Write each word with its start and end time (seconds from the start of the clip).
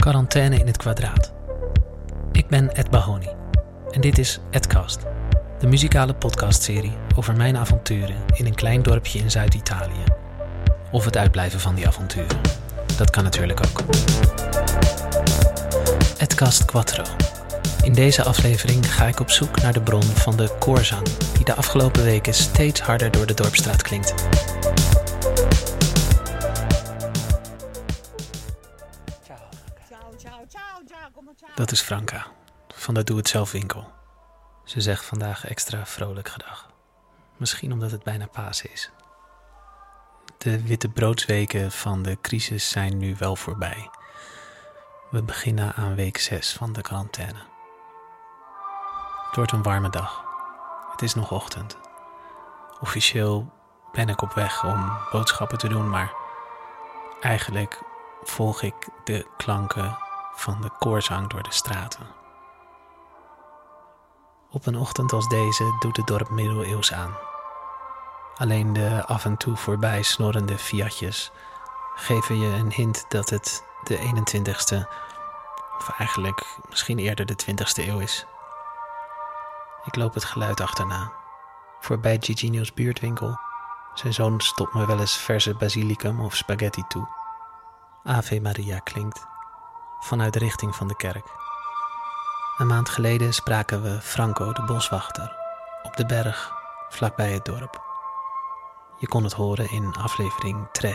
Quarantaine 0.00 0.58
in 0.58 0.66
het 0.66 0.76
kwadraat. 0.76 1.32
Ik 2.32 2.48
ben 2.48 2.74
Ed 2.74 2.90
Bahoni 2.90 3.28
en 3.90 4.00
dit 4.00 4.18
is 4.18 4.40
Edcast, 4.50 4.98
de 5.58 5.66
muzikale 5.66 6.14
podcastserie 6.14 6.92
over 7.16 7.36
mijn 7.36 7.56
avonturen 7.56 8.16
in 8.32 8.46
een 8.46 8.54
klein 8.54 8.82
dorpje 8.82 9.18
in 9.18 9.30
Zuid-Italië. 9.30 10.04
Of 10.90 11.04
het 11.04 11.16
uitblijven 11.16 11.60
van 11.60 11.74
die 11.74 11.86
avonturen. 11.86 12.40
Dat 12.96 13.10
kan 13.10 13.24
natuurlijk 13.24 13.60
ook. 13.68 13.80
Edcast 16.18 16.64
Quattro. 16.64 17.04
In 17.82 17.92
deze 17.92 18.24
aflevering 18.24 18.94
ga 18.94 19.06
ik 19.06 19.20
op 19.20 19.30
zoek 19.30 19.62
naar 19.62 19.72
de 19.72 19.82
bron 19.82 20.02
van 20.02 20.36
de 20.36 20.50
koorzang 20.58 21.08
die 21.34 21.44
de 21.44 21.54
afgelopen 21.54 22.04
weken 22.04 22.34
steeds 22.34 22.80
harder 22.80 23.10
door 23.10 23.26
de 23.26 23.34
dorpstraat 23.34 23.82
klinkt. 23.82 24.14
Dat 31.60 31.70
is 31.70 31.80
Franka, 31.80 32.26
van 32.74 32.94
de 32.94 33.04
Doe-het-zelf 33.04 33.52
winkel. 33.52 33.92
Ze 34.64 34.80
zegt 34.80 35.04
vandaag 35.04 35.46
extra 35.46 35.86
vrolijk 35.86 36.28
gedag. 36.28 36.70
Misschien 37.36 37.72
omdat 37.72 37.90
het 37.90 38.02
bijna 38.02 38.26
Pasen 38.26 38.72
is. 38.72 38.90
De 40.38 40.62
witte 40.62 40.88
broodsweken 40.88 41.72
van 41.72 42.02
de 42.02 42.18
crisis 42.20 42.68
zijn 42.68 42.98
nu 42.98 43.16
wel 43.18 43.36
voorbij. 43.36 43.90
We 45.10 45.22
beginnen 45.22 45.74
aan 45.74 45.94
week 45.94 46.18
6 46.18 46.52
van 46.52 46.72
de 46.72 46.80
quarantaine. 46.80 47.38
Het 49.26 49.36
wordt 49.36 49.52
een 49.52 49.62
warme 49.62 49.90
dag. 49.90 50.24
Het 50.90 51.02
is 51.02 51.14
nog 51.14 51.30
ochtend. 51.32 51.78
Officieel 52.80 53.52
ben 53.92 54.08
ik 54.08 54.22
op 54.22 54.32
weg 54.32 54.64
om 54.64 54.92
boodschappen 55.10 55.58
te 55.58 55.68
doen, 55.68 55.88
maar 55.88 56.12
eigenlijk 57.20 57.82
volg 58.22 58.62
ik 58.62 58.88
de 59.04 59.26
klanken 59.36 60.08
van 60.40 60.60
de 60.60 60.70
koorzang 60.78 61.28
door 61.28 61.42
de 61.42 61.52
straten. 61.52 62.06
Op 64.50 64.66
een 64.66 64.76
ochtend 64.76 65.12
als 65.12 65.28
deze 65.28 65.76
doet 65.78 65.96
het 65.96 66.06
dorp 66.06 66.30
middeleeuws 66.30 66.92
aan. 66.92 67.16
Alleen 68.34 68.72
de 68.72 69.06
af 69.06 69.24
en 69.24 69.36
toe 69.36 69.56
voorbij 69.56 70.02
snorrende 70.02 70.58
fiatjes 70.58 71.32
geven 71.94 72.38
je 72.38 72.46
een 72.46 72.72
hint 72.72 73.04
dat 73.08 73.30
het 73.30 73.64
de 73.84 73.96
21ste, 73.98 74.88
of 75.78 75.90
eigenlijk 75.98 76.58
misschien 76.68 76.98
eerder 76.98 77.26
de 77.26 77.36
20ste 77.46 77.88
eeuw 77.88 77.98
is. 77.98 78.26
Ik 79.84 79.96
loop 79.96 80.14
het 80.14 80.24
geluid 80.24 80.60
achterna, 80.60 81.12
voorbij 81.80 82.16
Gigino's 82.20 82.74
buurtwinkel. 82.74 83.38
Zijn 83.94 84.14
zoon 84.14 84.40
stopt 84.40 84.74
me 84.74 84.86
wel 84.86 85.00
eens 85.00 85.16
verse 85.16 85.54
basilicum 85.54 86.20
of 86.20 86.36
spaghetti 86.36 86.82
toe. 86.88 87.08
Ave 88.04 88.40
Maria 88.40 88.78
klinkt 88.78 89.29
vanuit 90.00 90.32
de 90.32 90.38
richting 90.38 90.76
van 90.76 90.88
de 90.88 90.96
kerk. 90.96 91.26
Een 92.58 92.66
maand 92.66 92.88
geleden 92.88 93.34
spraken 93.34 93.82
we 93.82 94.00
Franco, 94.00 94.52
de 94.52 94.62
boswachter, 94.62 95.36
op 95.82 95.96
de 95.96 96.06
berg 96.06 96.52
vlakbij 96.88 97.32
het 97.32 97.44
dorp. 97.44 97.88
Je 98.98 99.08
kon 99.08 99.24
het 99.24 99.32
horen 99.32 99.70
in 99.70 99.94
aflevering 99.94 100.68
3. 100.72 100.94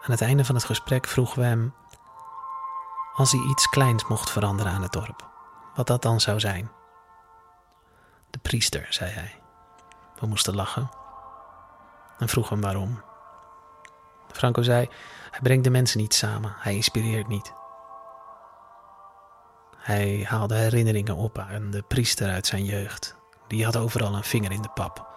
Aan 0.00 0.10
het 0.10 0.20
einde 0.20 0.44
van 0.44 0.54
het 0.54 0.64
gesprek 0.64 1.06
vroegen 1.06 1.38
we 1.38 1.44
hem 1.44 1.74
als 3.14 3.32
hij 3.32 3.40
iets 3.40 3.68
kleins 3.68 4.06
mocht 4.06 4.30
veranderen 4.30 4.72
aan 4.72 4.82
het 4.82 4.92
dorp, 4.92 5.28
wat 5.74 5.86
dat 5.86 6.02
dan 6.02 6.20
zou 6.20 6.40
zijn. 6.40 6.70
De 8.30 8.38
priester, 8.38 8.86
zei 8.90 9.10
hij. 9.10 9.42
We 10.18 10.26
moesten 10.26 10.54
lachen 10.54 10.90
en 12.18 12.28
vroegen 12.28 12.52
hem 12.52 12.62
waarom. 12.62 13.02
Franco 14.32 14.62
zei: 14.62 14.88
Hij 15.30 15.40
brengt 15.42 15.64
de 15.64 15.70
mensen 15.70 16.00
niet 16.00 16.14
samen, 16.14 16.54
hij 16.58 16.74
inspireert 16.74 17.28
niet. 17.28 17.52
Hij 19.76 20.26
haalde 20.28 20.54
herinneringen 20.54 21.16
op 21.16 21.38
aan 21.38 21.70
de 21.70 21.82
priester 21.82 22.30
uit 22.30 22.46
zijn 22.46 22.64
jeugd. 22.64 23.16
Die 23.46 23.64
had 23.64 23.76
overal 23.76 24.14
een 24.14 24.24
vinger 24.24 24.52
in 24.52 24.62
de 24.62 24.68
pap. 24.68 25.08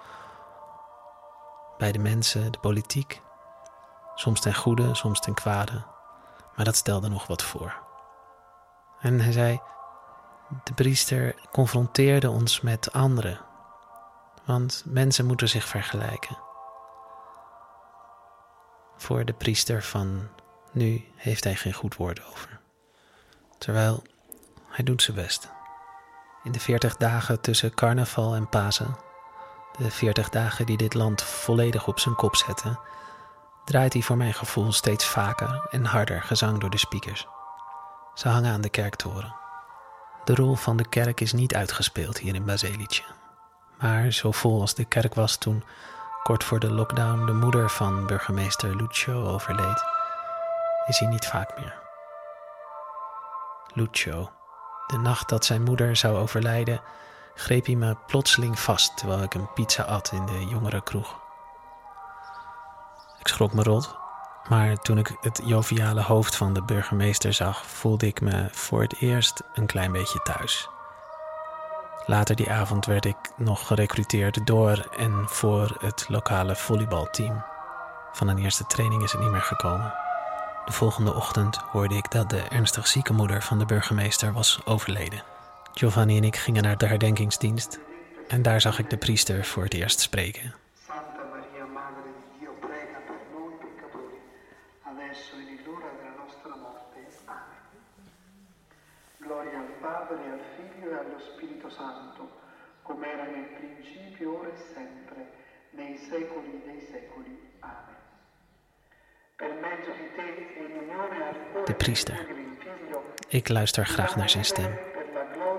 Bij 1.77 1.91
de 1.91 1.99
mensen, 1.99 2.51
de 2.51 2.59
politiek. 2.59 3.21
Soms 4.15 4.41
ten 4.41 4.55
goede, 4.55 4.95
soms 4.95 5.19
ten 5.19 5.33
kwade. 5.33 5.83
Maar 6.55 6.65
dat 6.65 6.75
stelde 6.75 7.09
nog 7.09 7.27
wat 7.27 7.43
voor. 7.43 7.73
En 8.99 9.19
hij 9.19 9.31
zei: 9.31 9.61
De 10.63 10.73
priester 10.73 11.35
confronteerde 11.51 12.29
ons 12.29 12.61
met 12.61 12.93
anderen. 12.93 13.39
Want 14.45 14.83
mensen 14.85 15.25
moeten 15.25 15.49
zich 15.49 15.67
vergelijken. 15.67 16.37
Voor 19.03 19.25
de 19.25 19.33
priester 19.33 19.83
van 19.83 20.27
nu 20.71 21.05
heeft 21.15 21.43
hij 21.43 21.55
geen 21.55 21.73
goed 21.73 21.95
woord 21.95 22.25
over. 22.25 22.59
Terwijl 23.57 24.03
hij 24.67 24.83
doet 24.85 25.01
zijn 25.01 25.15
best. 25.15 25.49
In 26.43 26.51
de 26.51 26.59
40 26.59 26.97
dagen 26.97 27.41
tussen 27.41 27.73
carnaval 27.73 28.35
en 28.35 28.49
Pasen, 28.49 28.97
de 29.77 29.91
40 29.91 30.29
dagen 30.29 30.65
die 30.65 30.77
dit 30.77 30.93
land 30.93 31.21
volledig 31.21 31.87
op 31.87 31.99
zijn 31.99 32.15
kop 32.15 32.35
zetten, 32.35 32.79
draait 33.65 33.93
hij 33.93 34.01
voor 34.01 34.17
mijn 34.17 34.33
gevoel 34.33 34.71
steeds 34.71 35.05
vaker 35.05 35.67
en 35.69 35.85
harder 35.85 36.21
gezang 36.21 36.59
door 36.59 36.69
de 36.69 36.77
speakers. 36.77 37.27
Ze 38.13 38.27
hangen 38.27 38.51
aan 38.51 38.61
de 38.61 38.69
kerktoren. 38.69 39.35
De 40.23 40.35
rol 40.35 40.55
van 40.55 40.77
de 40.77 40.87
kerk 40.89 41.21
is 41.21 41.33
niet 41.33 41.55
uitgespeeld 41.55 42.17
hier 42.17 42.35
in 42.35 42.45
Baselice. 42.45 43.03
Maar 43.79 44.11
zo 44.11 44.31
vol 44.31 44.61
als 44.61 44.73
de 44.73 44.85
kerk 44.85 45.13
was 45.13 45.37
toen 45.37 45.63
kort 46.23 46.43
voor 46.43 46.59
de 46.59 46.71
lockdown 46.71 47.25
de 47.25 47.33
moeder 47.33 47.69
van 47.69 48.05
burgemeester 48.05 48.75
Lucio 48.75 49.25
overleed, 49.27 49.83
is 50.87 50.99
hij 50.99 51.07
niet 51.07 51.25
vaak 51.25 51.59
meer. 51.59 51.81
Lucio, 53.73 54.31
de 54.87 54.97
nacht 54.97 55.29
dat 55.29 55.45
zijn 55.45 55.63
moeder 55.63 55.95
zou 55.95 56.17
overlijden, 56.17 56.81
greep 57.35 57.65
hij 57.65 57.75
me 57.75 57.95
plotseling 58.07 58.59
vast 58.59 58.97
terwijl 58.97 59.21
ik 59.21 59.33
een 59.33 59.53
pizza 59.53 59.83
at 59.83 60.11
in 60.11 60.25
de 60.25 60.45
jongere 60.45 60.81
kroeg. 60.81 61.19
Ik 63.19 63.27
schrok 63.27 63.53
me 63.53 63.63
rot, 63.63 63.95
maar 64.49 64.75
toen 64.75 64.97
ik 64.97 65.17
het 65.21 65.41
joviale 65.43 66.01
hoofd 66.01 66.35
van 66.35 66.53
de 66.53 66.63
burgemeester 66.63 67.33
zag, 67.33 67.65
voelde 67.65 68.07
ik 68.07 68.21
me 68.21 68.47
voor 68.51 68.81
het 68.81 68.95
eerst 68.99 69.41
een 69.53 69.65
klein 69.65 69.91
beetje 69.91 70.19
thuis. 70.23 70.69
Later 72.05 72.35
die 72.35 72.51
avond 72.51 72.85
werd 72.85 73.05
ik 73.05 73.15
nog 73.37 73.67
gerecruiteerd 73.67 74.47
door 74.47 74.89
en 74.97 75.23
voor 75.25 75.77
het 75.79 76.05
lokale 76.09 76.55
volleybalteam. 76.55 77.43
Van 78.11 78.27
een 78.27 78.37
eerste 78.37 78.65
training 78.65 79.03
is 79.03 79.11
het 79.11 79.21
niet 79.21 79.31
meer 79.31 79.41
gekomen. 79.41 79.93
De 80.65 80.71
volgende 80.71 81.13
ochtend 81.13 81.57
hoorde 81.57 81.95
ik 81.95 82.11
dat 82.11 82.29
de 82.29 82.41
ernstig 82.41 82.87
zieke 82.87 83.13
moeder 83.13 83.41
van 83.43 83.59
de 83.59 83.65
burgemeester 83.65 84.33
was 84.33 84.59
overleden. 84.65 85.23
Giovanni 85.73 86.17
en 86.17 86.23
ik 86.23 86.35
gingen 86.35 86.63
naar 86.63 86.77
de 86.77 86.85
herdenkingsdienst 86.85 87.79
en 88.27 88.41
daar 88.41 88.61
zag 88.61 88.79
ik 88.79 88.89
de 88.89 88.97
priester 88.97 89.45
voor 89.45 89.63
het 89.63 89.73
eerst 89.73 89.99
spreken. 89.99 90.62
Figlio 100.55 100.91
e 100.91 100.97
allo 100.97 101.19
Spirito 101.19 101.69
Santo, 101.69 102.29
come 102.81 103.11
era 103.11 103.23
nel 103.23 103.49
principio, 103.59 104.39
ora 104.39 104.49
e 104.49 104.57
sempre, 104.73 105.27
nei 105.71 105.97
secoli 105.97 106.61
dei 106.65 106.79
secoli. 106.91 107.39
Amen. 107.59 107.95
Per 109.35 109.53
mezzo 109.61 109.91
di 109.99 110.07
te 110.15 110.21
e 110.21 110.93
al 110.93 111.37
cuore 111.43 111.65
De 111.65 111.73
priester. 111.73 112.27
Ik 113.27 113.49
luister 113.49 113.85
graag 113.85 114.15
naar 114.15 114.29
zijn 114.29 114.45
stem. 114.45 114.79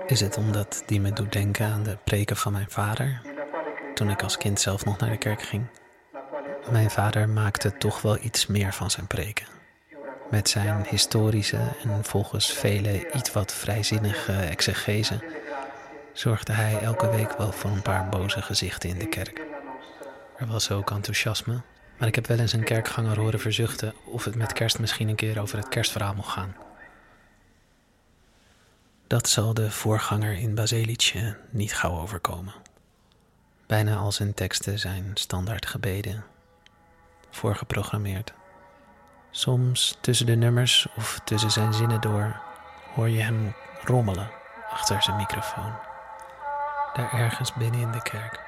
Is 0.05 0.19
het 0.19 0.37
omdat 0.37 0.83
die 0.85 1.01
me 1.01 1.13
doet 1.13 1.31
denken 1.31 1.65
aan 1.65 1.83
de 1.83 1.97
preken 2.03 2.37
van 2.37 2.51
mijn 2.51 2.69
vader, 2.69 3.21
toen 3.93 4.09
ik 4.09 4.23
als 4.23 4.37
kind 4.37 4.59
zelf 4.59 4.85
nog 4.85 4.97
naar 4.97 5.09
de 5.09 5.17
kerk 5.17 5.41
ging? 5.41 5.67
Mijn 6.71 6.89
vader 6.89 7.29
maakte 7.29 7.77
toch 7.77 8.01
wel 8.01 8.17
iets 8.21 8.47
meer 8.47 8.73
van 8.73 8.91
zijn 8.91 9.07
preken. 9.07 9.54
Met 10.29 10.49
zijn 10.49 10.85
historische 10.89 11.75
en 11.83 12.03
volgens 12.03 12.51
velen 12.53 13.17
iets 13.17 13.31
wat 13.31 13.53
vrijzinnige 13.53 14.33
exegese 14.33 15.19
zorgde 16.13 16.53
hij 16.53 16.79
elke 16.79 17.09
week 17.09 17.37
wel 17.37 17.51
voor 17.51 17.71
een 17.71 17.81
paar 17.81 18.09
boze 18.09 18.41
gezichten 18.41 18.89
in 18.89 18.99
de 18.99 19.07
kerk. 19.07 19.41
Er 20.37 20.47
was 20.47 20.71
ook 20.71 20.91
enthousiasme, 20.91 21.61
maar 21.97 22.07
ik 22.07 22.15
heb 22.15 22.27
wel 22.27 22.39
eens 22.39 22.53
een 22.53 22.63
kerkganger 22.63 23.19
horen 23.19 23.39
verzuchten 23.39 23.93
of 24.05 24.23
het 24.23 24.35
met 24.35 24.53
kerst 24.53 24.79
misschien 24.79 25.07
een 25.09 25.15
keer 25.15 25.41
over 25.41 25.57
het 25.57 25.69
kerstverhaal 25.69 26.13
mocht 26.13 26.31
gaan. 26.31 26.55
Dat 29.07 29.29
zal 29.29 29.53
de 29.53 29.71
voorganger 29.71 30.33
in 30.33 30.55
Baselice 30.55 31.37
niet 31.49 31.75
gauw 31.75 31.99
overkomen. 31.99 32.53
Bijna 33.65 33.95
al 33.95 34.11
zijn 34.11 34.33
teksten 34.33 34.79
zijn 34.79 35.11
standaard 35.13 35.65
gebeden, 35.65 36.25
voorgeprogrammeerd. 37.29 38.33
Soms 39.37 39.97
tussen 40.01 40.25
de 40.25 40.35
nummers 40.35 40.87
of 40.97 41.19
tussen 41.23 41.51
zijn 41.51 41.73
zinnen 41.73 42.01
door 42.01 42.39
hoor 42.93 43.09
je 43.09 43.21
hem 43.21 43.55
rommelen 43.83 44.31
achter 44.69 45.01
zijn 45.01 45.15
microfoon. 45.15 45.73
Daar 46.93 47.13
ergens 47.13 47.53
binnen 47.53 47.79
in 47.79 47.91
de 47.91 48.01
kerk. 48.01 48.39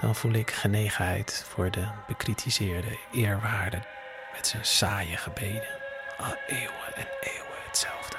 Dan 0.00 0.14
voel 0.14 0.32
ik 0.32 0.50
genegenheid 0.50 1.46
voor 1.48 1.70
de 1.70 1.86
bekritiseerde, 2.06 2.98
eerwaarde 3.12 3.82
met 4.32 4.46
zijn 4.46 4.64
saaie 4.64 5.16
gebeden. 5.16 5.68
Al 6.18 6.34
eeuwen 6.46 6.94
en 6.94 7.06
eeuwen 7.20 7.62
hetzelfde. 7.66 8.16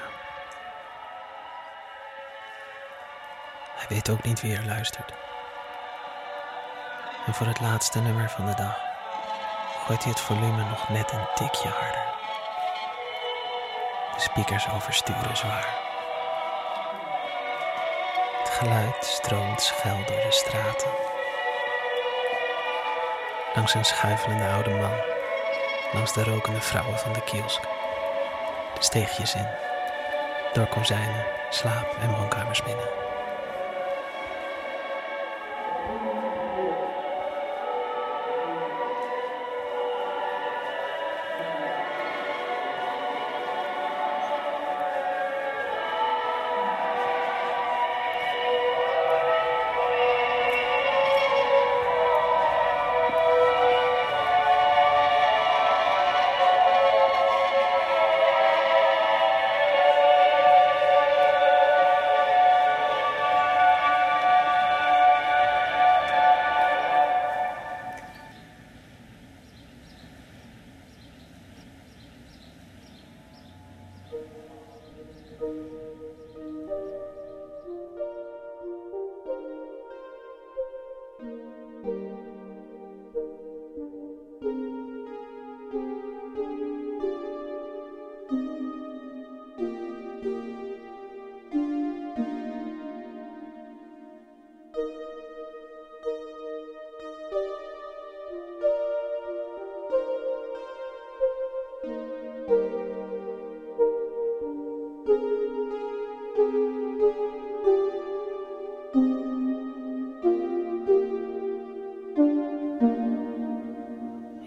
Hij 3.76 3.86
weet 3.88 4.10
ook 4.10 4.22
niet 4.22 4.40
wie 4.40 4.56
er 4.56 4.66
luistert. 4.66 5.12
En 7.26 7.34
voor 7.34 7.46
het 7.46 7.60
laatste 7.60 8.00
nummer 8.00 8.30
van 8.30 8.46
de 8.46 8.54
dag 8.54 8.87
gooit 9.88 10.02
hij 10.02 10.12
het 10.12 10.20
volume 10.20 10.64
nog 10.64 10.88
net 10.88 11.12
een 11.12 11.26
tikje 11.34 11.68
harder. 11.68 12.04
De 14.14 14.20
speakers 14.20 14.70
oversturen 14.70 15.36
zwaar. 15.36 15.78
Het 18.38 18.50
geluid 18.50 19.04
stroomt 19.04 19.62
schel 19.62 19.96
door 19.96 20.20
de 20.20 20.30
straten. 20.30 20.90
Langs 23.54 23.74
een 23.74 23.84
schuifelende 23.84 24.48
oude 24.48 24.70
man, 24.70 24.96
langs 25.92 26.12
de 26.12 26.24
rokende 26.24 26.60
vrouwen 26.60 26.98
van 26.98 27.12
de 27.12 27.22
kiosk. 27.22 27.62
De 28.74 28.82
steegjes 28.82 29.34
in, 29.34 29.48
door 30.52 30.66
kozijnen, 30.66 31.24
slaap- 31.50 31.96
en 32.00 32.16
woonkamers 32.16 32.62
binnen. 32.62 33.07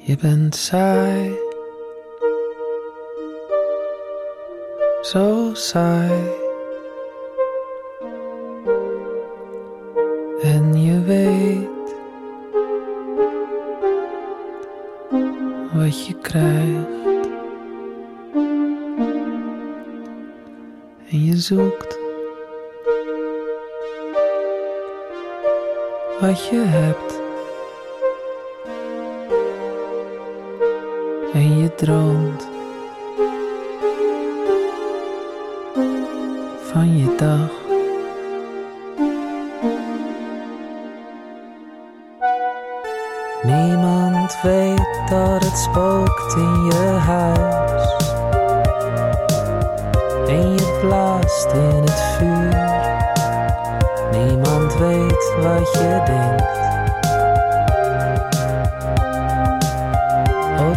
Je 0.04 0.16
bent 0.18 0.56
saai. 0.56 1.38
Zo 5.02 5.50
saai. 5.54 6.40
En 10.42 10.82
je 10.84 11.02
weet 11.04 11.96
wat 15.74 16.06
je 16.08 16.14
krijgt. 16.22 17.00
En 21.10 21.26
je 21.26 21.38
zoekt 21.38 22.00
wat 26.20 26.48
je 26.48 26.56
hebt. 26.56 27.21
En 31.34 31.60
je 31.60 31.76
droomt 31.76 32.48
van 36.72 36.98
je 36.98 37.16
dag. 37.18 37.60
Niemand 43.44 44.38
weet 44.42 45.10
dat 45.10 45.44
het 45.44 45.58
spookt 45.58 46.36
in 46.36 46.66
je 46.66 46.98
huis. 47.00 47.96
En 50.28 50.54
je 50.54 50.80
blaast 50.82 51.52
in 51.54 51.82
het 51.82 52.02
vuur. 52.02 52.70
Niemand 54.12 54.78
weet 54.78 55.34
wat 55.44 55.72
je 55.72 56.02
denkt. 56.06 56.71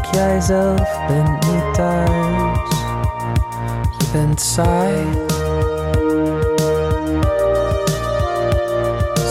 Ook 0.04 0.14
jij 0.14 0.40
zelf 0.40 1.06
bent 1.06 1.46
niet 1.46 1.74
thuis. 1.74 2.68
Je 3.98 4.06
bent 4.12 4.40
saai. 4.40 5.06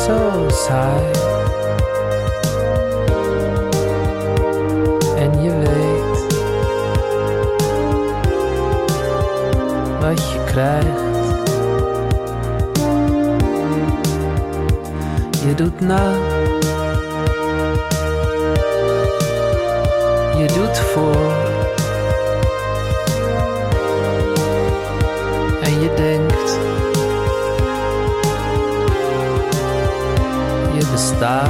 Zo 0.05 0.47
saai. 0.49 1.11
En 5.17 5.43
je 5.43 5.57
weet 5.57 6.35
wat 9.99 10.31
je 10.31 10.43
krijgt. 10.45 11.01
Je 15.45 15.55
doet 15.55 15.79
na. 15.79 16.32
Je 20.43 20.49
doet 20.53 20.79
voor. 20.79 21.33
En 25.61 25.81
je 25.81 25.93
denkt. 25.95 26.59
Je 30.73 30.87
bestaat. 30.91 31.49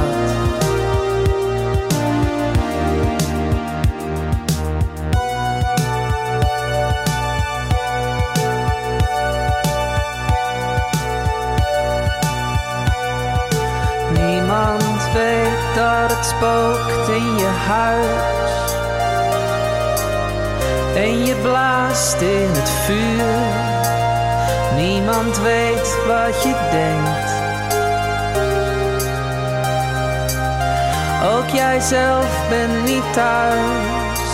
Niemand 14.12 15.12
weet 15.12 15.74
dat 15.74 16.16
het 16.16 16.24
spookt 16.26 17.08
in 17.08 17.36
je 17.36 17.50
huis. 17.66 18.43
En 21.04 21.24
je 21.24 21.34
blaast 21.34 22.20
in 22.20 22.48
het 22.50 22.70
vuur. 22.70 23.24
Niemand 24.76 25.40
weet 25.40 25.96
wat 26.06 26.42
je 26.42 26.54
denkt. 26.70 27.32
Ook 31.32 31.48
jij 31.48 31.80
zelf 31.80 32.48
bent 32.48 32.84
niet 32.84 33.12
thuis. 33.12 34.28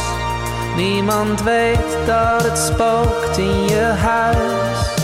Niemand 0.77 1.43
weet 1.43 1.97
dat 2.07 2.43
het 2.43 2.59
spookt 2.59 3.39
in 3.39 3.65
je 3.65 3.93
huis. 4.03 4.95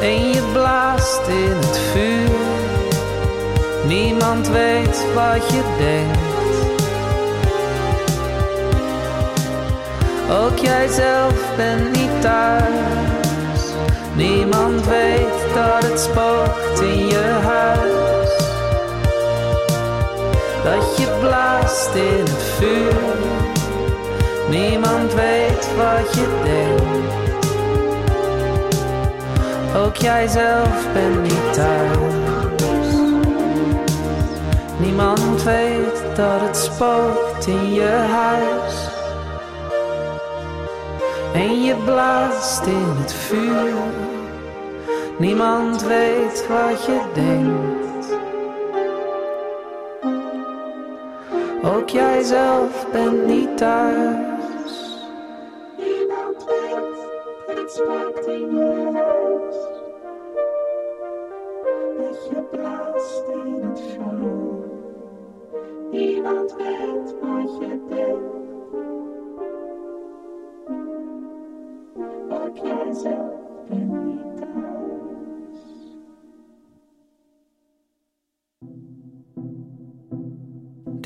En 0.00 0.28
je 0.28 0.42
blaast 0.52 1.26
in 1.26 1.56
het 1.56 1.78
vuur. 1.92 2.36
Niemand 3.86 4.48
weet 4.48 5.04
wat 5.14 5.50
je 5.50 5.62
denkt. 5.78 6.37
Ook 10.30 10.58
jij 10.58 10.88
zelf 10.88 11.56
bent 11.56 11.90
niet 11.96 12.20
thuis. 12.20 13.72
Niemand 14.14 14.86
weet 14.86 15.54
dat 15.54 15.82
het 15.82 16.00
spookt 16.00 16.80
in 16.80 17.06
je 17.06 17.38
huis. 17.44 18.36
Dat 20.64 20.96
je 20.96 21.16
blaast 21.20 21.94
in 21.94 22.20
het 22.20 22.42
vuur. 22.42 23.16
Niemand 24.50 25.14
weet 25.14 25.68
wat 25.76 26.14
je 26.14 26.40
denkt. 26.44 27.16
Ook 29.76 29.96
jij 29.96 30.26
zelf 30.26 30.92
bent 30.92 31.22
niet 31.22 31.52
thuis. 31.52 32.94
Niemand 34.78 35.42
weet 35.42 36.02
dat 36.14 36.40
het 36.40 36.56
spookt 36.56 37.46
in 37.46 37.74
je 37.74 38.06
huis. 38.10 38.87
En 41.34 41.62
je 41.62 41.74
blaast 41.84 42.66
in 42.66 42.84
het 43.00 43.12
vuur. 43.12 43.74
Niemand 45.18 45.82
weet 45.82 46.46
wat 46.48 46.84
je 46.84 47.00
denkt. 47.14 48.16
Ook 51.64 51.88
jij 51.88 52.22
zelf 52.22 52.86
bent 52.92 53.26
niet 53.26 53.56
thuis. 53.56 55.06
Niemand 55.76 56.44
weet, 56.44 57.56
het 57.56 57.70
spookt 57.70 58.26
in 58.26 58.56
je 58.56 58.90
huis. 58.94 59.56
Dat 61.98 62.28
je 62.30 62.42
blaast 62.50 63.24
in 63.28 63.68
het 63.68 63.80
vuur. 63.80 64.66
Niemand 65.90 66.54
weet 66.56 67.14
wat 67.20 67.58
je 67.60 67.80
denkt. 67.88 68.37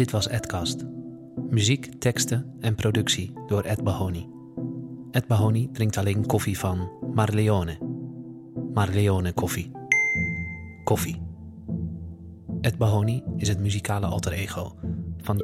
Dit 0.03 0.11
was 0.11 0.29
Edcast. 0.29 0.85
Muziek, 1.51 1.87
teksten 1.99 2.57
en 2.61 2.75
productie 2.75 3.33
door 3.47 3.63
Ed 3.63 3.83
Bahoni. 3.83 4.29
Ed 5.11 5.27
Bahoni 5.27 5.71
drinkt 5.73 5.97
alleen 5.97 6.27
koffie 6.27 6.59
van 6.59 6.91
Marleone. 7.15 7.79
Marleone 8.75 9.33
koffie. 9.33 9.71
Koffie. 10.85 11.23
Ed 12.61 12.79
Bahoni 12.79 13.23
is 13.37 13.49
het 13.49 13.59
muzikale 13.59 14.07
alter 14.07 14.33
ego 14.33 14.77
van. 15.21 15.43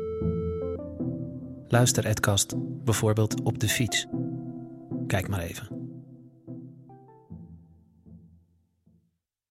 Luister 1.68 2.06
Edcast 2.06 2.54
bijvoorbeeld 2.84 3.42
op 3.42 3.58
de 3.58 3.68
fiets. 3.68 4.06
Kijk 5.06 5.28
maar 5.28 5.40
even. 5.40 5.77